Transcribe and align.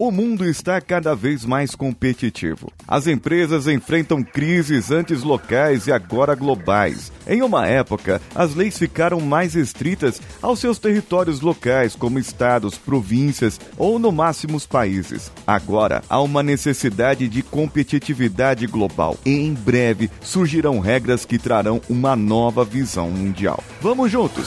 O 0.00 0.12
mundo 0.12 0.44
está 0.44 0.80
cada 0.80 1.12
vez 1.16 1.44
mais 1.44 1.74
competitivo. 1.74 2.70
As 2.86 3.08
empresas 3.08 3.66
enfrentam 3.66 4.22
crises 4.22 4.92
antes 4.92 5.24
locais 5.24 5.88
e 5.88 5.92
agora 5.92 6.36
globais. 6.36 7.10
Em 7.26 7.42
uma 7.42 7.66
época, 7.66 8.22
as 8.32 8.54
leis 8.54 8.78
ficaram 8.78 9.20
mais 9.20 9.56
estritas 9.56 10.22
aos 10.40 10.60
seus 10.60 10.78
territórios 10.78 11.40
locais, 11.40 11.96
como 11.96 12.16
estados, 12.16 12.78
províncias 12.78 13.58
ou 13.76 13.98
no 13.98 14.12
máximo 14.12 14.56
os 14.56 14.68
países. 14.68 15.32
Agora, 15.44 16.04
há 16.08 16.22
uma 16.22 16.44
necessidade 16.44 17.26
de 17.26 17.42
competitividade 17.42 18.68
global 18.68 19.16
e 19.26 19.32
em 19.32 19.52
breve 19.52 20.08
surgirão 20.20 20.78
regras 20.78 21.24
que 21.24 21.38
trarão 21.38 21.80
uma 21.90 22.14
nova 22.14 22.64
visão 22.64 23.10
mundial. 23.10 23.64
Vamos 23.80 24.12
juntos! 24.12 24.46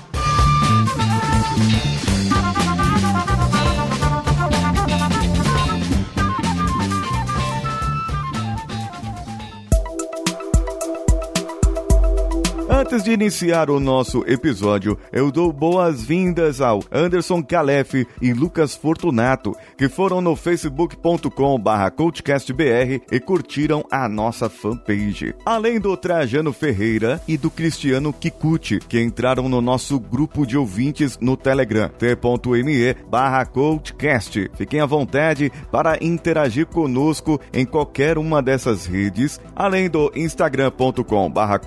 Antes 12.81 13.03
de 13.03 13.11
iniciar 13.11 13.69
o 13.69 13.79
nosso 13.79 14.23
episódio, 14.25 14.97
eu 15.13 15.31
dou 15.31 15.53
boas-vindas 15.53 16.59
ao 16.61 16.81
Anderson 16.91 17.43
Calef 17.43 18.07
e 18.19 18.33
Lucas 18.33 18.73
Fortunato, 18.73 19.55
que 19.77 19.87
foram 19.87 20.19
no 20.19 20.35
facebook.com/barra 20.35 21.91
coachcastbr 21.91 23.03
e 23.11 23.19
curtiram 23.19 23.85
a 23.91 24.09
nossa 24.09 24.49
fanpage. 24.49 25.35
Além 25.45 25.79
do 25.79 25.95
Trajano 25.95 26.51
Ferreira 26.51 27.21
e 27.27 27.37
do 27.37 27.51
Cristiano 27.51 28.11
Kikuchi, 28.11 28.79
que 28.79 28.99
entraram 28.99 29.47
no 29.47 29.61
nosso 29.61 29.99
grupo 29.99 30.43
de 30.43 30.57
ouvintes 30.57 31.19
no 31.21 31.37
Telegram, 31.37 31.87
t.me 31.87 32.95
barra 33.07 33.45
coachcast. 33.45 34.49
Fiquem 34.55 34.81
à 34.81 34.87
vontade 34.87 35.51
para 35.71 36.03
interagir 36.03 36.65
conosco 36.65 37.39
em 37.53 37.63
qualquer 37.63 38.17
uma 38.17 38.41
dessas 38.41 38.87
redes, 38.87 39.39
além 39.55 39.87
do 39.87 40.11
instagram.com 40.15 41.29
barra 41.29 41.59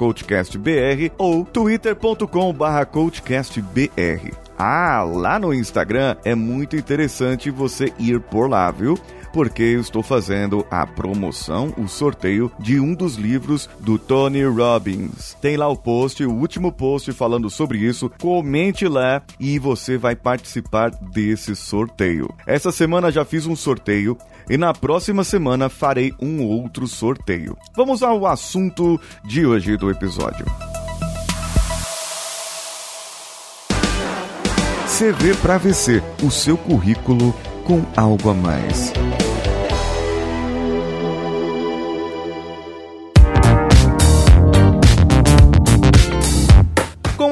ou 1.18 1.44
twitter.com/barra 1.44 2.84
coachcastbr. 2.84 4.44
Ah, 4.58 5.02
lá 5.02 5.38
no 5.38 5.52
Instagram 5.52 6.16
é 6.24 6.34
muito 6.34 6.76
interessante 6.76 7.50
você 7.50 7.92
ir 7.98 8.20
por 8.20 8.48
lá, 8.48 8.70
viu? 8.70 8.98
Porque 9.32 9.62
eu 9.64 9.80
estou 9.80 10.00
fazendo 10.00 10.64
a 10.70 10.86
promoção, 10.86 11.74
o 11.76 11.88
sorteio 11.88 12.52
de 12.60 12.78
um 12.78 12.94
dos 12.94 13.16
livros 13.16 13.68
do 13.80 13.98
Tony 13.98 14.44
Robbins. 14.44 15.36
Tem 15.40 15.56
lá 15.56 15.66
o 15.68 15.76
post, 15.76 16.24
o 16.24 16.32
último 16.32 16.70
post 16.70 17.10
falando 17.12 17.50
sobre 17.50 17.78
isso. 17.78 18.08
Comente 18.20 18.86
lá 18.86 19.20
e 19.40 19.58
você 19.58 19.98
vai 19.98 20.14
participar 20.14 20.90
desse 20.90 21.56
sorteio. 21.56 22.32
Essa 22.46 22.70
semana 22.70 23.10
já 23.10 23.24
fiz 23.24 23.44
um 23.44 23.56
sorteio 23.56 24.16
e 24.48 24.56
na 24.56 24.72
próxima 24.72 25.24
semana 25.24 25.68
farei 25.68 26.14
um 26.20 26.44
outro 26.44 26.86
sorteio. 26.86 27.56
Vamos 27.74 28.04
ao 28.04 28.24
assunto 28.26 29.00
de 29.24 29.44
hoje 29.44 29.76
do 29.76 29.90
episódio. 29.90 30.46
CV 34.96 35.34
para 35.42 35.58
VC, 35.58 36.00
o 36.22 36.30
seu 36.30 36.56
currículo 36.56 37.34
com 37.64 37.84
algo 37.96 38.30
a 38.30 38.34
mais. 38.34 38.92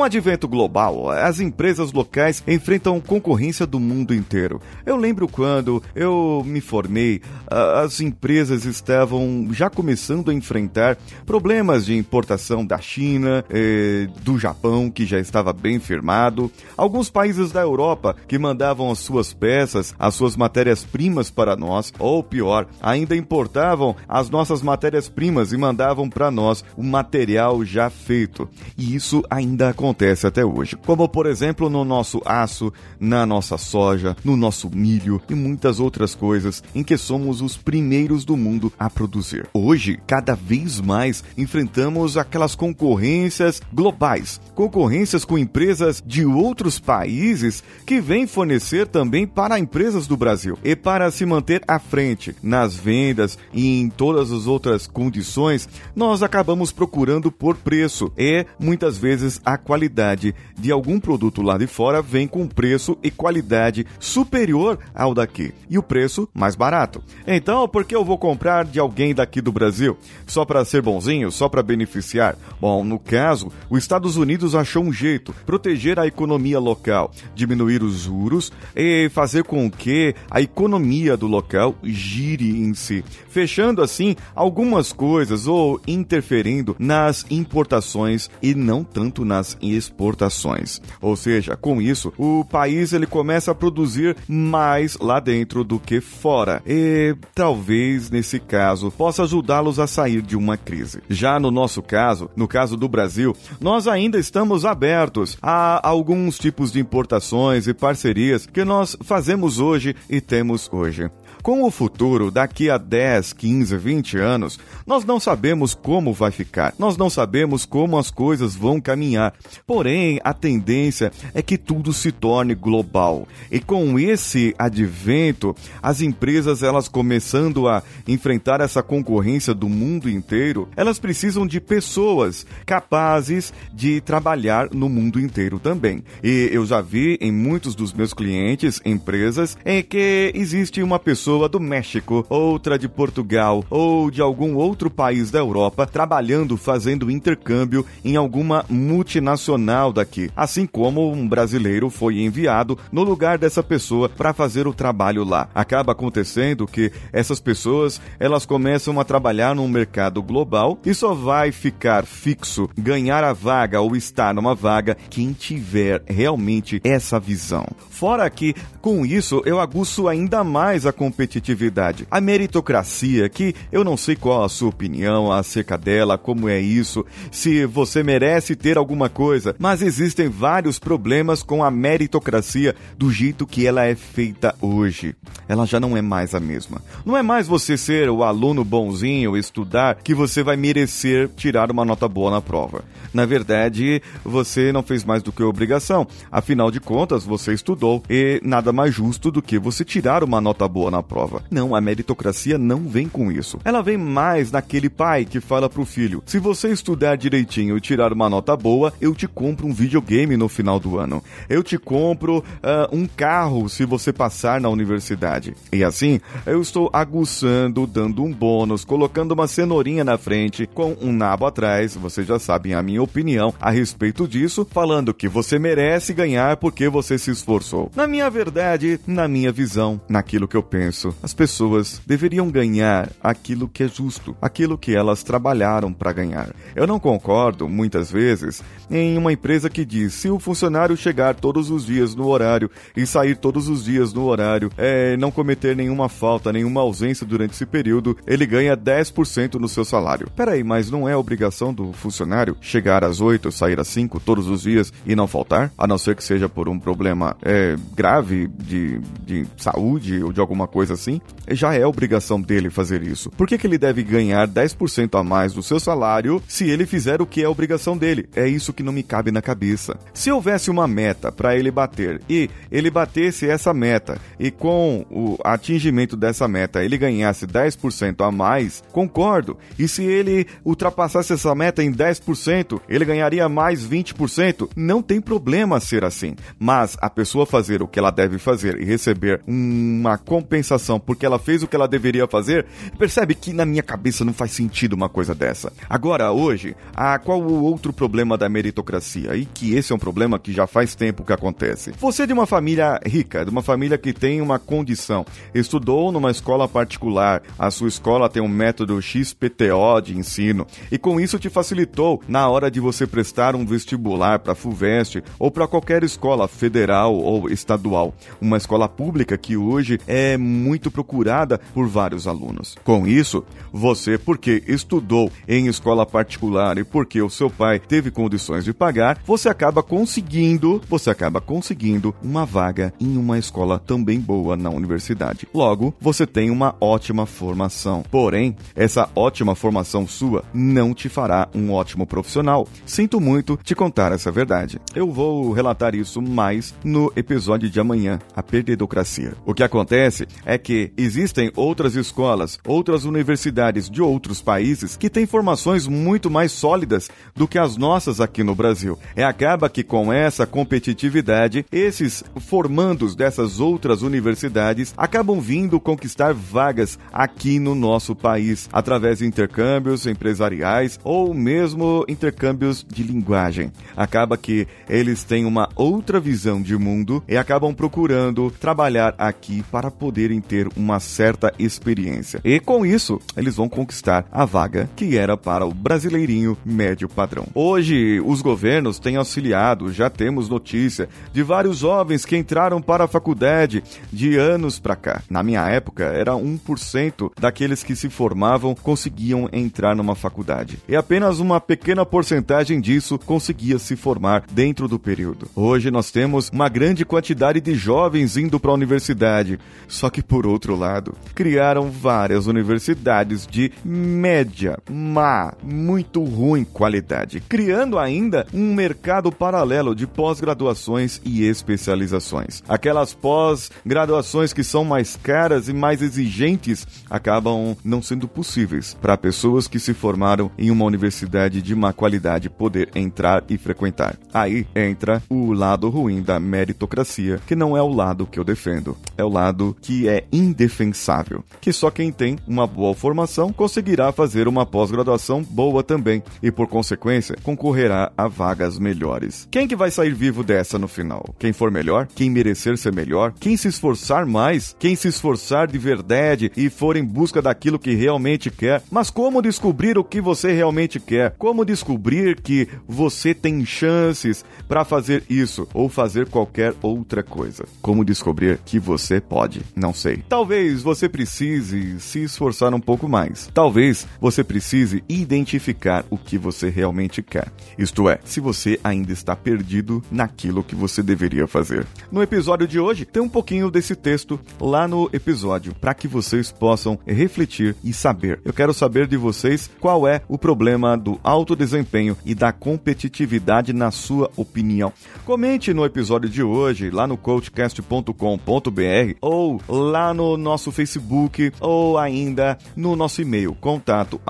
O 0.02 0.04
advento 0.04 0.48
global, 0.48 1.10
as 1.10 1.38
empresas 1.38 1.92
locais 1.92 2.42
enfrentam 2.48 3.00
concorrência 3.00 3.64
do 3.64 3.78
mundo 3.78 4.12
inteiro. 4.12 4.60
Eu 4.84 4.96
lembro 4.96 5.28
quando 5.28 5.80
eu 5.94 6.42
me 6.44 6.60
formei, 6.60 7.22
as 7.46 8.00
empresas 8.00 8.64
estavam 8.64 9.46
já 9.52 9.70
começando 9.70 10.30
a 10.30 10.34
enfrentar 10.34 10.98
problemas 11.24 11.86
de 11.86 11.96
importação 11.96 12.66
da 12.66 12.78
China, 12.78 13.44
eh, 13.48 14.08
do 14.22 14.36
Japão, 14.40 14.90
que 14.90 15.06
já 15.06 15.20
estava 15.20 15.52
bem 15.52 15.78
firmado, 15.78 16.50
alguns 16.76 17.08
países 17.08 17.52
da 17.52 17.60
Europa 17.60 18.16
que 18.26 18.38
mandavam 18.38 18.90
as 18.90 18.98
suas 18.98 19.32
peças, 19.32 19.94
as 19.96 20.16
suas 20.16 20.34
matérias-primas 20.34 21.30
para 21.30 21.54
nós, 21.54 21.92
ou 21.96 22.24
pior, 22.24 22.66
ainda 22.82 23.14
importavam 23.14 23.94
as 24.08 24.28
nossas 24.28 24.62
matérias-primas 24.62 25.52
e 25.52 25.56
mandavam 25.56 26.10
para 26.10 26.28
nós 26.28 26.64
o 26.76 26.82
material 26.82 27.64
já 27.64 27.88
feito. 27.88 28.48
E 28.76 28.96
isso 28.96 29.22
ainda 29.30 29.68
acontece 29.68 29.91
até 30.26 30.44
hoje, 30.44 30.76
como 30.76 31.08
por 31.08 31.26
exemplo 31.26 31.68
no 31.68 31.84
nosso 31.84 32.20
aço, 32.24 32.72
na 32.98 33.26
nossa 33.26 33.58
soja, 33.58 34.16
no 34.24 34.36
nosso 34.36 34.70
milho 34.74 35.20
e 35.28 35.34
muitas 35.34 35.78
outras 35.78 36.14
coisas 36.14 36.62
em 36.74 36.82
que 36.82 36.96
somos 36.96 37.40
os 37.40 37.56
primeiros 37.56 38.24
do 38.24 38.36
mundo 38.36 38.72
a 38.78 38.88
produzir. 38.88 39.46
Hoje, 39.52 40.00
cada 40.06 40.34
vez 40.34 40.80
mais 40.80 41.22
enfrentamos 41.36 42.16
aquelas 42.16 42.54
concorrências 42.54 43.60
globais, 43.72 44.40
concorrências 44.54 45.24
com 45.24 45.38
empresas 45.38 46.02
de 46.04 46.24
outros 46.24 46.80
países 46.80 47.62
que 47.86 48.00
vêm 48.00 48.26
fornecer 48.26 48.86
também 48.86 49.26
para 49.26 49.58
empresas 49.58 50.06
do 50.06 50.16
Brasil. 50.16 50.58
E 50.64 50.74
para 50.74 51.10
se 51.10 51.26
manter 51.26 51.62
à 51.68 51.78
frente 51.78 52.34
nas 52.42 52.74
vendas 52.74 53.38
e 53.52 53.80
em 53.80 53.90
todas 53.90 54.32
as 54.32 54.46
outras 54.46 54.86
condições, 54.86 55.68
nós 55.94 56.22
acabamos 56.22 56.72
procurando 56.72 57.30
por 57.30 57.56
preço 57.56 58.10
e 58.16 58.46
muitas 58.58 58.96
vezes 58.96 59.40
a 59.44 59.58
qualidade 59.58 59.81
de 59.88 60.70
algum 60.70 61.00
produto 61.00 61.42
lá 61.42 61.58
de 61.58 61.66
fora 61.66 62.02
vem 62.02 62.26
com 62.26 62.46
preço 62.46 62.96
e 63.02 63.10
qualidade 63.10 63.86
superior 63.98 64.78
ao 64.94 65.14
daqui 65.14 65.52
e 65.68 65.78
o 65.78 65.82
preço 65.82 66.28
mais 66.34 66.54
barato. 66.54 67.02
Então, 67.26 67.68
por 67.68 67.84
que 67.84 67.94
eu 67.94 68.04
vou 68.04 68.18
comprar 68.18 68.64
de 68.64 68.78
alguém 68.78 69.14
daqui 69.14 69.40
do 69.40 69.52
Brasil? 69.52 69.96
Só 70.26 70.44
para 70.44 70.64
ser 70.64 70.82
bonzinho? 70.82 71.30
Só 71.30 71.48
para 71.48 71.62
beneficiar? 71.62 72.36
Bom, 72.60 72.84
no 72.84 72.98
caso, 72.98 73.50
os 73.68 73.78
Estados 73.78 74.16
Unidos 74.16 74.54
achou 74.54 74.82
um 74.82 74.92
jeito: 74.92 75.34
proteger 75.46 75.98
a 75.98 76.06
economia 76.06 76.58
local, 76.58 77.12
diminuir 77.34 77.82
os 77.82 78.00
juros 78.00 78.52
e 78.74 79.08
fazer 79.10 79.44
com 79.44 79.70
que 79.70 80.14
a 80.30 80.40
economia 80.40 81.16
do 81.16 81.26
local 81.26 81.74
gire 81.82 82.50
em 82.50 82.74
si, 82.74 83.04
fechando 83.28 83.82
assim 83.82 84.16
algumas 84.34 84.92
coisas 84.92 85.46
ou 85.46 85.80
interferindo 85.86 86.76
nas 86.78 87.24
importações 87.30 88.30
e 88.40 88.54
não 88.54 88.84
tanto 88.84 89.24
nas 89.24 89.56
exportações. 89.76 90.80
Ou 91.00 91.16
seja, 91.16 91.56
com 91.56 91.80
isso, 91.80 92.12
o 92.18 92.44
país 92.44 92.92
ele 92.92 93.06
começa 93.06 93.50
a 93.50 93.54
produzir 93.54 94.16
mais 94.28 94.96
lá 94.98 95.20
dentro 95.20 95.64
do 95.64 95.78
que 95.78 96.00
fora. 96.00 96.62
E 96.66 97.16
talvez 97.34 98.10
nesse 98.10 98.38
caso 98.38 98.90
possa 98.90 99.22
ajudá-los 99.24 99.78
a 99.78 99.86
sair 99.86 100.22
de 100.22 100.36
uma 100.36 100.56
crise. 100.56 101.02
Já 101.08 101.38
no 101.38 101.50
nosso 101.50 101.82
caso, 101.82 102.30
no 102.36 102.48
caso 102.48 102.76
do 102.76 102.88
Brasil, 102.88 103.36
nós 103.60 103.86
ainda 103.86 104.18
estamos 104.18 104.64
abertos 104.64 105.36
a 105.40 105.86
alguns 105.86 106.38
tipos 106.38 106.72
de 106.72 106.80
importações 106.80 107.66
e 107.66 107.74
parcerias 107.74 108.46
que 108.46 108.64
nós 108.64 108.96
fazemos 109.02 109.58
hoje 109.58 109.94
e 110.08 110.20
temos 110.20 110.68
hoje. 110.72 111.10
Com 111.42 111.64
o 111.64 111.70
futuro, 111.70 112.30
daqui 112.30 112.70
a 112.70 112.78
10, 112.78 113.32
15, 113.32 113.76
20 113.76 114.16
anos, 114.16 114.60
nós 114.86 115.04
não 115.04 115.18
sabemos 115.18 115.74
como 115.74 116.12
vai 116.12 116.30
ficar, 116.30 116.72
nós 116.78 116.96
não 116.96 117.10
sabemos 117.10 117.64
como 117.64 117.98
as 117.98 118.10
coisas 118.10 118.54
vão 118.54 118.80
caminhar. 118.80 119.34
Porém, 119.66 120.20
a 120.22 120.32
tendência 120.32 121.10
é 121.34 121.42
que 121.42 121.58
tudo 121.58 121.92
se 121.92 122.12
torne 122.12 122.54
global. 122.54 123.26
E 123.50 123.58
com 123.58 123.98
esse 123.98 124.54
advento, 124.56 125.54
as 125.82 126.00
empresas 126.00 126.62
elas 126.62 126.86
começando 126.86 127.66
a 127.66 127.82
enfrentar 128.06 128.60
essa 128.60 128.82
concorrência 128.82 129.52
do 129.52 129.68
mundo 129.68 130.08
inteiro, 130.08 130.68
elas 130.76 131.00
precisam 131.00 131.44
de 131.44 131.60
pessoas 131.60 132.46
capazes 132.64 133.52
de 133.72 134.00
trabalhar 134.00 134.68
no 134.72 134.88
mundo 134.88 135.18
inteiro 135.18 135.58
também. 135.58 136.04
E 136.22 136.50
eu 136.52 136.64
já 136.64 136.80
vi 136.80 137.18
em 137.20 137.32
muitos 137.32 137.74
dos 137.74 137.92
meus 137.92 138.14
clientes, 138.14 138.80
empresas, 138.84 139.56
em 139.64 139.82
que 139.82 140.30
existe 140.34 140.82
uma 140.82 140.98
pessoa 140.98 141.21
pessoa 141.22 141.48
do 141.48 141.60
México, 141.60 142.26
outra 142.28 142.76
de 142.76 142.88
Portugal 142.88 143.64
ou 143.70 144.10
de 144.10 144.20
algum 144.20 144.56
outro 144.56 144.90
país 144.90 145.30
da 145.30 145.38
Europa 145.38 145.86
trabalhando, 145.86 146.56
fazendo 146.56 147.08
intercâmbio 147.08 147.86
em 148.04 148.16
alguma 148.16 148.64
multinacional 148.68 149.92
daqui, 149.92 150.32
assim 150.34 150.66
como 150.66 151.12
um 151.12 151.28
brasileiro 151.28 151.88
foi 151.90 152.18
enviado 152.18 152.76
no 152.90 153.04
lugar 153.04 153.38
dessa 153.38 153.62
pessoa 153.62 154.08
para 154.08 154.32
fazer 154.32 154.66
o 154.66 154.74
trabalho 154.74 155.22
lá. 155.22 155.48
Acaba 155.54 155.92
acontecendo 155.92 156.66
que 156.66 156.90
essas 157.12 157.38
pessoas 157.38 158.00
elas 158.18 158.44
começam 158.44 158.98
a 158.98 159.04
trabalhar 159.04 159.54
num 159.54 159.68
mercado 159.68 160.20
global 160.20 160.76
e 160.84 160.92
só 160.92 161.14
vai 161.14 161.52
ficar 161.52 162.04
fixo, 162.04 162.68
ganhar 162.76 163.22
a 163.22 163.32
vaga 163.32 163.80
ou 163.80 163.94
estar 163.94 164.34
numa 164.34 164.56
vaga 164.56 164.96
quem 165.08 165.32
tiver 165.32 166.02
realmente 166.04 166.80
essa 166.82 167.20
visão. 167.20 167.64
Fora 167.90 168.28
que 168.28 168.56
com 168.80 169.06
isso 169.06 169.40
eu 169.46 169.60
aguço 169.60 170.08
ainda 170.08 170.42
mais 170.42 170.84
a 170.84 170.92
competitividade. 171.12 172.06
A 172.10 172.20
meritocracia, 172.20 173.28
que 173.28 173.54
eu 173.70 173.84
não 173.84 173.96
sei 173.98 174.16
qual 174.16 174.42
a 174.42 174.48
sua 174.48 174.70
opinião 174.70 175.30
acerca 175.30 175.76
dela, 175.76 176.16
como 176.16 176.48
é 176.48 176.58
isso, 176.58 177.04
se 177.30 177.66
você 177.66 178.02
merece 178.02 178.56
ter 178.56 178.78
alguma 178.78 179.10
coisa, 179.10 179.54
mas 179.58 179.82
existem 179.82 180.28
vários 180.28 180.78
problemas 180.78 181.42
com 181.42 181.62
a 181.62 181.70
meritocracia 181.70 182.74
do 182.96 183.10
jeito 183.10 183.46
que 183.46 183.66
ela 183.66 183.84
é 183.84 183.94
feita 183.94 184.54
hoje. 184.60 185.14
Ela 185.46 185.66
já 185.66 185.78
não 185.78 185.96
é 185.96 186.00
mais 186.00 186.34
a 186.34 186.40
mesma. 186.40 186.80
Não 187.04 187.16
é 187.16 187.22
mais 187.22 187.46
você 187.46 187.76
ser 187.76 188.08
o 188.08 188.24
aluno 188.24 188.64
bonzinho, 188.64 189.36
estudar, 189.36 189.96
que 189.96 190.14
você 190.14 190.42
vai 190.42 190.56
merecer 190.56 191.28
tirar 191.36 191.70
uma 191.70 191.84
nota 191.84 192.08
boa 192.08 192.30
na 192.30 192.40
prova. 192.40 192.84
Na 193.12 193.26
verdade, 193.26 194.00
você 194.24 194.72
não 194.72 194.82
fez 194.82 195.04
mais 195.04 195.22
do 195.22 195.30
que 195.30 195.42
obrigação. 195.42 196.06
Afinal 196.30 196.70
de 196.70 196.80
contas, 196.80 197.24
você 197.24 197.52
estudou 197.52 198.02
e 198.08 198.40
nada 198.42 198.72
mais 198.72 198.94
justo 198.94 199.30
do 199.30 199.42
que 199.42 199.58
você 199.58 199.84
tirar 199.84 200.24
uma 200.24 200.40
nota 200.40 200.66
boa 200.66 200.90
na 200.92 201.02
prova. 201.02 201.42
Não, 201.50 201.74
a 201.74 201.80
meritocracia 201.80 202.56
não 202.56 202.88
vem 202.88 203.08
com 203.08 203.32
isso. 203.32 203.58
Ela 203.64 203.82
vem 203.82 203.96
mais 203.96 204.52
naquele 204.52 204.88
pai 204.88 205.24
que 205.24 205.40
fala 205.40 205.68
pro 205.68 205.84
filho: 205.84 206.22
se 206.26 206.38
você 206.38 206.68
estudar 206.68 207.16
direitinho 207.16 207.76
e 207.76 207.80
tirar 207.80 208.12
uma 208.12 208.28
nota 208.28 208.56
boa, 208.56 208.92
eu 209.00 209.14
te 209.14 209.26
compro 209.26 209.66
um 209.66 209.72
videogame 209.72 210.36
no 210.36 210.48
final 210.48 210.78
do 210.78 210.98
ano. 210.98 211.22
Eu 211.48 211.62
te 211.62 211.78
compro 211.78 212.38
uh, 212.38 212.96
um 212.96 213.06
carro 213.06 213.68
se 213.68 213.84
você 213.84 214.12
passar 214.12 214.60
na 214.60 214.68
universidade. 214.68 215.54
E 215.72 215.82
assim, 215.82 216.20
eu 216.46 216.60
estou 216.60 216.90
aguçando, 216.92 217.86
dando 217.86 218.22
um 218.22 218.32
bônus, 218.32 218.84
colocando 218.84 219.32
uma 219.32 219.46
cenourinha 219.46 220.04
na 220.04 220.18
frente 220.18 220.66
com 220.66 220.96
um 221.00 221.12
nabo 221.12 221.46
atrás. 221.46 221.96
Vocês 221.96 222.26
já 222.26 222.38
sabem 222.38 222.74
a 222.74 222.82
minha 222.82 223.02
opinião 223.02 223.54
a 223.60 223.70
respeito 223.70 224.28
disso, 224.28 224.66
falando 224.70 225.14
que 225.14 225.28
você 225.28 225.58
merece 225.58 226.12
ganhar 226.12 226.56
porque 226.58 226.88
você 226.88 227.18
se 227.18 227.30
esforçou. 227.30 227.90
Na 227.96 228.06
minha 228.06 228.28
verdade, 228.28 229.00
na 229.06 229.26
minha 229.26 229.50
visão, 229.50 230.00
naquilo 230.08 230.46
que 230.46 230.56
eu 230.56 230.62
penso, 230.62 230.81
as 231.22 231.34
pessoas 231.34 232.00
deveriam 232.06 232.50
ganhar 232.50 233.10
aquilo 233.22 233.68
que 233.68 233.84
é 233.84 233.88
justo, 233.88 234.36
aquilo 234.40 234.78
que 234.78 234.94
elas 234.94 235.22
trabalharam 235.22 235.92
para 235.92 236.12
ganhar. 236.12 236.50
Eu 236.74 236.86
não 236.86 236.98
concordo, 236.98 237.68
muitas 237.68 238.10
vezes, 238.10 238.62
em 238.90 239.16
uma 239.16 239.32
empresa 239.32 239.70
que 239.70 239.84
diz: 239.84 240.14
se 240.14 240.28
o 240.28 240.38
funcionário 240.38 240.96
chegar 240.96 241.34
todos 241.34 241.70
os 241.70 241.86
dias 241.86 242.14
no 242.14 242.26
horário 242.26 242.70
e 242.96 243.06
sair 243.06 243.36
todos 243.36 243.68
os 243.68 243.84
dias 243.84 244.12
no 244.12 244.24
horário, 244.24 244.70
é, 244.76 245.16
não 245.16 245.30
cometer 245.30 245.76
nenhuma 245.76 246.08
falta, 246.08 246.52
nenhuma 246.52 246.80
ausência 246.80 247.26
durante 247.26 247.52
esse 247.52 247.66
período, 247.66 248.16
ele 248.26 248.46
ganha 248.46 248.76
10% 248.76 249.54
no 249.54 249.68
seu 249.68 249.84
salário. 249.84 250.30
Peraí, 250.34 250.62
mas 250.62 250.90
não 250.90 251.08
é 251.08 251.16
obrigação 251.16 251.72
do 251.72 251.92
funcionário 251.92 252.56
chegar 252.60 253.04
às 253.04 253.20
8, 253.20 253.50
sair 253.52 253.78
às 253.78 253.88
5 253.88 254.20
todos 254.20 254.48
os 254.48 254.62
dias 254.62 254.92
e 255.06 255.14
não 255.14 255.26
faltar? 255.26 255.72
A 255.76 255.86
não 255.86 255.98
ser 255.98 256.16
que 256.16 256.24
seja 256.24 256.48
por 256.48 256.68
um 256.68 256.78
problema 256.78 257.36
é, 257.42 257.76
grave 257.94 258.48
de, 258.48 258.98
de 259.24 259.46
saúde 259.56 260.22
ou 260.22 260.32
de 260.32 260.40
alguma 260.40 260.66
coisa 260.72 260.94
assim? 260.94 261.20
Já 261.48 261.74
é 261.74 261.86
obrigação 261.86 262.40
dele 262.40 262.70
fazer 262.70 263.02
isso. 263.02 263.30
Por 263.30 263.46
que, 263.46 263.58
que 263.58 263.66
ele 263.66 263.76
deve 263.76 264.02
ganhar 264.02 264.48
10% 264.48 265.20
a 265.20 265.22
mais 265.22 265.52
do 265.52 265.62
seu 265.62 265.78
salário 265.78 266.42
se 266.48 266.68
ele 266.68 266.86
fizer 266.86 267.20
o 267.20 267.26
que 267.26 267.42
é 267.42 267.48
obrigação 267.48 267.96
dele? 267.96 268.28
É 268.34 268.48
isso 268.48 268.72
que 268.72 268.82
não 268.82 268.92
me 268.92 269.02
cabe 269.02 269.30
na 269.30 269.42
cabeça. 269.42 269.96
Se 270.14 270.32
houvesse 270.32 270.70
uma 270.70 270.88
meta 270.88 271.30
para 271.30 271.54
ele 271.56 271.70
bater 271.70 272.20
e 272.28 272.48
ele 272.70 272.90
batesse 272.90 273.46
essa 273.48 273.74
meta 273.74 274.18
e 274.40 274.50
com 274.50 275.04
o 275.10 275.36
atingimento 275.44 276.16
dessa 276.16 276.48
meta 276.48 276.82
ele 276.82 276.96
ganhasse 276.96 277.46
10% 277.46 278.26
a 278.26 278.32
mais, 278.32 278.82
concordo. 278.90 279.58
E 279.78 279.86
se 279.86 280.02
ele 280.02 280.46
ultrapassasse 280.64 281.34
essa 281.34 281.54
meta 281.54 281.82
em 281.82 281.92
10%, 281.92 282.80
ele 282.88 283.04
ganharia 283.04 283.48
mais 283.48 283.86
20%, 283.86 284.70
não 284.74 285.02
tem 285.02 285.20
problema 285.20 285.80
ser 285.80 286.04
assim. 286.04 286.34
Mas 286.58 286.96
a 287.00 287.10
pessoa 287.10 287.44
fazer 287.44 287.82
o 287.82 287.88
que 287.88 287.98
ela 287.98 288.10
deve 288.10 288.38
fazer 288.38 288.80
e 288.80 288.84
receber 288.84 289.42
uma 289.46 290.16
compensação 290.16 290.61
porque 290.98 291.26
ela 291.26 291.38
fez 291.38 291.62
o 291.62 291.68
que 291.68 291.76
ela 291.76 291.88
deveria 291.88 292.26
fazer, 292.26 292.66
percebe 292.98 293.34
que 293.34 293.52
na 293.52 293.64
minha 293.64 293.82
cabeça 293.82 294.24
não 294.24 294.32
faz 294.32 294.52
sentido 294.52 294.94
uma 294.94 295.08
coisa 295.08 295.34
dessa. 295.34 295.72
Agora, 295.88 296.32
hoje, 296.32 296.76
a, 296.94 297.18
qual 297.18 297.40
o 297.40 297.62
outro 297.62 297.92
problema 297.92 298.38
da 298.38 298.48
meritocracia? 298.48 299.34
E 299.36 299.44
que 299.44 299.74
esse 299.74 299.92
é 299.92 299.96
um 299.96 299.98
problema 299.98 300.38
que 300.38 300.52
já 300.52 300.66
faz 300.66 300.94
tempo 300.94 301.24
que 301.24 301.32
acontece. 301.32 301.92
Você 301.98 302.22
é 302.22 302.26
de 302.26 302.32
uma 302.32 302.46
família 302.46 303.00
rica, 303.06 303.44
de 303.44 303.50
uma 303.50 303.62
família 303.62 303.98
que 303.98 304.12
tem 304.12 304.40
uma 304.40 304.58
condição, 304.58 305.24
estudou 305.54 306.12
numa 306.12 306.30
escola 306.30 306.68
particular, 306.68 307.42
a 307.58 307.70
sua 307.70 307.88
escola 307.88 308.28
tem 308.28 308.42
um 308.42 308.48
método 308.48 309.00
XPTO 309.00 310.00
de 310.02 310.16
ensino, 310.16 310.66
e 310.90 310.98
com 310.98 311.20
isso 311.20 311.38
te 311.38 311.48
facilitou 311.48 312.22
na 312.28 312.48
hora 312.48 312.70
de 312.70 312.80
você 312.80 313.06
prestar 313.06 313.54
um 313.54 313.64
vestibular 313.64 314.38
para 314.38 314.54
FUVEST 314.54 315.22
ou 315.38 315.50
para 315.50 315.66
qualquer 315.66 316.02
escola 316.04 316.48
federal 316.48 317.14
ou 317.14 317.48
estadual, 317.48 318.14
uma 318.40 318.56
escola 318.56 318.88
pública 318.88 319.36
que 319.36 319.56
hoje 319.56 319.98
é 320.06 320.36
muito 320.36 320.51
procurada 320.90 321.58
por 321.74 321.88
vários 321.88 322.26
alunos. 322.26 322.76
Com 322.84 323.06
isso, 323.06 323.44
você, 323.72 324.18
porque 324.18 324.62
estudou 324.66 325.30
em 325.48 325.66
escola 325.66 326.06
particular 326.06 326.78
e 326.78 326.84
porque 326.84 327.20
o 327.20 327.30
seu 327.30 327.50
pai 327.50 327.78
teve 327.78 328.10
condições 328.10 328.64
de 328.64 328.72
pagar, 328.72 329.20
você 329.26 329.48
acaba 329.48 329.82
conseguindo, 329.82 330.80
você 330.88 331.10
acaba 331.10 331.40
conseguindo 331.40 332.14
uma 332.22 332.44
vaga 332.44 332.92
em 333.00 333.16
uma 333.16 333.38
escola 333.38 333.78
também 333.78 334.20
boa 334.20 334.56
na 334.56 334.70
universidade. 334.70 335.48
Logo, 335.52 335.94
você 336.00 336.26
tem 336.26 336.50
uma 336.50 336.74
ótima 336.80 337.26
formação. 337.26 338.02
Porém, 338.10 338.56
essa 338.74 339.08
ótima 339.14 339.54
formação 339.54 340.06
sua 340.06 340.44
não 340.52 340.94
te 340.94 341.08
fará 341.08 341.48
um 341.54 341.72
ótimo 341.72 342.06
profissional. 342.06 342.66
Sinto 342.84 343.20
muito 343.20 343.58
te 343.62 343.74
contar 343.74 344.12
essa 344.12 344.30
verdade. 344.30 344.80
Eu 344.94 345.10
vou 345.10 345.52
relatar 345.52 345.94
isso 345.94 346.20
mais 346.20 346.74
no 346.84 347.12
episódio 347.16 347.70
de 347.70 347.80
amanhã, 347.80 348.18
a 348.34 348.42
perdedocracia. 348.42 349.34
O 349.44 349.54
que 349.54 349.62
acontece 349.62 350.26
é 350.44 350.58
que 350.58 350.92
existem 350.96 351.50
outras 351.56 351.94
escolas, 351.94 352.58
outras 352.66 353.04
universidades 353.04 353.88
de 353.88 354.02
outros 354.02 354.40
países 354.40 354.96
que 354.96 355.10
têm 355.10 355.26
formações 355.26 355.86
muito 355.86 356.30
mais 356.30 356.52
sólidas 356.52 357.10
do 357.34 357.48
que 357.48 357.58
as 357.58 357.76
nossas 357.76 358.20
aqui 358.20 358.42
no 358.42 358.54
Brasil. 358.54 358.98
E 359.16 359.22
acaba 359.22 359.68
que 359.68 359.82
com 359.82 360.12
essa 360.12 360.46
competitividade, 360.46 361.64
esses 361.70 362.22
formandos 362.40 363.14
dessas 363.14 363.60
outras 363.60 364.02
universidades 364.02 364.94
acabam 364.96 365.40
vindo 365.40 365.80
conquistar 365.80 366.32
vagas 366.32 366.98
aqui 367.12 367.58
no 367.58 367.74
nosso 367.74 368.14
país 368.14 368.68
através 368.72 369.18
de 369.18 369.26
intercâmbios 369.26 370.06
empresariais 370.06 370.98
ou 371.04 371.34
mesmo 371.34 372.04
intercâmbios 372.08 372.84
de 372.88 373.02
linguagem. 373.02 373.72
Acaba 373.96 374.36
que 374.36 374.66
eles 374.88 375.24
têm 375.24 375.44
uma 375.44 375.68
outra 375.74 376.20
visão 376.20 376.60
de 376.60 376.76
mundo 376.76 377.22
e 377.28 377.36
acabam 377.36 377.74
procurando 377.74 378.50
trabalhar 378.50 379.14
aqui 379.18 379.62
para 379.70 379.90
ter 380.40 380.68
uma 380.76 381.00
certa 381.00 381.52
experiência. 381.58 382.40
E 382.44 382.60
com 382.60 382.84
isso, 382.84 383.20
eles 383.36 383.56
vão 383.56 383.68
conquistar 383.68 384.26
a 384.30 384.44
vaga 384.44 384.88
que 384.96 385.16
era 385.16 385.36
para 385.36 385.66
o 385.66 385.74
brasileirinho 385.74 386.56
médio 386.64 387.08
padrão. 387.08 387.46
Hoje, 387.54 388.20
os 388.24 388.42
governos 388.42 388.98
têm 388.98 389.16
auxiliado, 389.16 389.92
já 389.92 390.08
temos 390.08 390.48
notícia 390.48 391.08
de 391.32 391.42
vários 391.42 391.78
jovens 391.78 392.24
que 392.24 392.36
entraram 392.36 392.80
para 392.80 393.04
a 393.04 393.08
faculdade 393.08 393.82
de 394.12 394.36
anos 394.36 394.78
para 394.78 394.96
cá. 394.96 395.22
Na 395.28 395.42
minha 395.42 395.66
época, 395.68 396.04
era 396.04 396.32
1% 396.32 397.32
daqueles 397.38 397.82
que 397.82 397.96
se 397.96 398.08
formavam 398.08 398.74
conseguiam 398.74 399.48
entrar 399.52 399.94
numa 399.96 400.14
faculdade. 400.14 400.78
E 400.88 400.96
apenas 400.96 401.38
uma 401.38 401.60
pequena 401.60 402.04
porcentagem 402.04 402.80
disso 402.80 403.18
conseguia 403.18 403.78
se 403.78 403.96
formar 403.96 404.44
dentro 404.50 404.88
do 404.88 404.98
período. 404.98 405.48
Hoje 405.54 405.90
nós 405.90 406.10
temos 406.10 406.48
uma 406.50 406.68
grande 406.68 407.04
quantidade 407.04 407.60
de 407.60 407.74
jovens 407.74 408.36
indo 408.36 408.58
para 408.60 408.70
a 408.70 408.74
universidade. 408.74 409.58
Só 409.88 410.08
que 410.10 410.21
por 410.22 410.46
outro 410.46 410.76
lado, 410.76 411.14
criaram 411.34 411.90
várias 411.90 412.46
universidades 412.46 413.46
de 413.46 413.72
média, 413.84 414.78
má, 414.90 415.54
muito 415.62 416.22
ruim 416.22 416.64
qualidade, 416.64 417.40
criando 417.40 417.98
ainda 417.98 418.46
um 418.52 418.74
mercado 418.74 419.30
paralelo 419.30 419.94
de 419.94 420.06
pós-graduações 420.06 421.20
e 421.24 421.44
especializações. 421.44 422.62
Aquelas 422.68 423.14
pós-graduações 423.14 424.52
que 424.52 424.64
são 424.64 424.84
mais 424.84 425.16
caras 425.16 425.68
e 425.68 425.72
mais 425.72 426.02
exigentes 426.02 426.86
acabam 427.08 427.76
não 427.84 428.02
sendo 428.02 428.28
possíveis 428.28 428.96
para 429.00 429.16
pessoas 429.16 429.66
que 429.66 429.78
se 429.78 429.94
formaram 429.94 430.50
em 430.58 430.70
uma 430.70 430.84
universidade 430.84 431.62
de 431.62 431.74
má 431.74 431.92
qualidade 431.92 432.48
poder 432.48 432.90
entrar 432.94 433.44
e 433.48 433.56
frequentar. 433.58 434.16
Aí 434.32 434.66
entra 434.74 435.22
o 435.28 435.52
lado 435.52 435.88
ruim 435.88 436.22
da 436.22 436.38
meritocracia, 436.38 437.40
que 437.46 437.56
não 437.56 437.76
é 437.76 437.82
o 437.82 437.88
lado 437.88 438.26
que 438.26 438.38
eu 438.38 438.44
defendo, 438.44 438.96
é 439.16 439.24
o 439.24 439.28
lado 439.28 439.76
que 439.80 440.08
é 440.08 440.11
indefensável, 440.32 441.44
que 441.60 441.72
só 441.72 441.90
quem 441.90 442.12
tem 442.12 442.38
uma 442.46 442.66
boa 442.66 442.94
formação 442.94 443.52
conseguirá 443.52 444.12
fazer 444.12 444.48
uma 444.48 444.66
pós-graduação 444.66 445.42
boa 445.42 445.82
também 445.82 446.22
e 446.42 446.50
por 446.50 446.66
consequência 446.66 447.36
concorrerá 447.42 448.12
a 448.16 448.28
vagas 448.28 448.78
melhores. 448.78 449.48
Quem 449.50 449.68
que 449.68 449.76
vai 449.76 449.90
sair 449.90 450.14
vivo 450.14 450.42
dessa 450.42 450.78
no 450.78 450.88
final? 450.88 451.34
Quem 451.38 451.52
for 451.52 451.70
melhor? 451.70 452.06
Quem 452.14 452.30
merecer 452.30 452.76
ser 452.76 452.92
melhor? 452.92 453.32
Quem 453.38 453.56
se 453.56 453.68
esforçar 453.68 454.26
mais? 454.26 454.74
Quem 454.78 454.96
se 454.96 455.08
esforçar 455.08 455.66
de 455.66 455.78
verdade 455.78 456.50
e 456.56 456.68
for 456.68 456.96
em 456.96 457.04
busca 457.04 457.40
daquilo 457.40 457.78
que 457.78 457.94
realmente 457.94 458.50
quer? 458.50 458.82
Mas 458.90 459.10
como 459.10 459.42
descobrir 459.42 459.98
o 459.98 460.04
que 460.04 460.20
você 460.20 460.52
realmente 460.52 460.98
quer? 460.98 461.34
Como 461.38 461.64
descobrir 461.64 462.40
que 462.40 462.68
você 462.86 463.34
tem 463.34 463.64
chances 463.64 464.44
para 464.68 464.84
fazer 464.84 465.24
isso 465.28 465.68
ou 465.72 465.88
fazer 465.88 466.28
qualquer 466.28 466.74
outra 466.82 467.22
coisa? 467.22 467.64
Como 467.80 468.04
descobrir 468.04 468.58
que 468.64 468.78
você 468.78 469.20
pode? 469.20 469.62
Não 469.76 469.91
sei 469.92 470.12
sei. 470.12 470.22
Talvez 470.28 470.82
você 470.82 471.08
precise 471.08 471.98
se 472.00 472.24
esforçar 472.24 472.74
um 472.74 472.80
pouco 472.80 473.08
mais. 473.08 473.50
Talvez 473.52 474.06
você 474.20 474.44
precise 474.44 475.02
identificar 475.08 476.04
o 476.10 476.18
que 476.18 476.36
você 476.36 476.68
realmente 476.68 477.22
quer. 477.22 477.50
Isto 477.78 478.08
é, 478.08 478.18
se 478.24 478.40
você 478.40 478.78
ainda 478.82 479.12
está 479.12 479.34
perdido 479.34 480.02
naquilo 480.10 480.62
que 480.62 480.74
você 480.74 481.02
deveria 481.02 481.46
fazer. 481.46 481.86
No 482.10 482.22
episódio 482.22 482.66
de 482.66 482.78
hoje, 482.78 483.04
tem 483.04 483.22
um 483.22 483.28
pouquinho 483.28 483.70
desse 483.70 483.94
texto 483.94 484.38
lá 484.60 484.86
no 484.86 485.08
episódio 485.12 485.74
para 485.74 485.94
que 485.94 486.08
vocês 486.08 486.50
possam 486.50 486.98
refletir 487.06 487.74
e 487.82 487.92
saber. 487.92 488.40
Eu 488.44 488.52
quero 488.52 488.74
saber 488.74 489.06
de 489.06 489.16
vocês 489.16 489.70
qual 489.80 490.06
é 490.06 490.22
o 490.28 490.38
problema 490.38 490.96
do 490.96 491.18
alto 491.22 491.56
desempenho 491.56 492.16
e 492.24 492.34
da 492.34 492.52
competitividade 492.52 493.72
na 493.72 493.90
sua 493.90 494.30
opinião. 494.36 494.92
Comente 495.24 495.72
no 495.72 495.84
episódio 495.84 496.28
de 496.28 496.42
hoje 496.42 496.90
lá 496.90 497.06
no 497.06 497.16
coachcast.com.br 497.16 499.16
ou 499.20 499.60
lá 499.82 500.14
no 500.14 500.36
nosso 500.36 500.70
Facebook 500.70 501.52
ou 501.60 501.98
ainda 501.98 502.56
no 502.76 502.94
nosso 502.96 503.20
e-mail 503.20 503.54
contato 503.54 504.20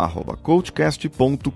coachcast.com.br. 0.43 1.51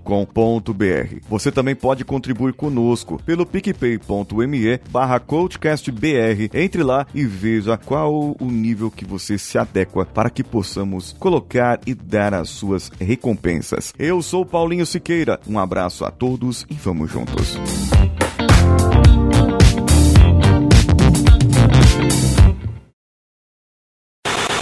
Você 1.29 1.51
também 1.51 1.75
pode 1.75 2.05
contribuir 2.05 2.53
conosco 2.53 3.21
pelo 3.25 3.45
picpay.me 3.45 4.79
barra 4.89 5.19
coachcastbr. 5.19 6.49
Entre 6.53 6.83
lá 6.83 7.05
e 7.13 7.25
veja 7.25 7.77
qual 7.77 8.35
o 8.39 8.45
nível 8.45 8.91
que 8.91 9.05
você 9.05 9.37
se 9.37 9.57
adequa 9.57 10.05
para 10.05 10.29
que 10.29 10.43
possamos 10.43 11.15
colocar 11.19 11.79
e 11.85 11.93
dar 11.93 12.33
as 12.33 12.49
suas 12.49 12.91
recompensas. 12.99 13.93
Eu 13.97 14.21
sou 14.21 14.45
Paulinho 14.45 14.85
Siqueira, 14.85 15.39
um 15.47 15.59
abraço 15.59 16.05
a 16.05 16.11
todos 16.11 16.65
e 16.69 16.73
vamos 16.73 17.11
juntos. 17.11 17.57